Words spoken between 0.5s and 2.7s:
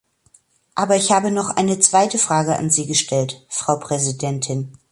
Aber ich habe noch eine zweite Frage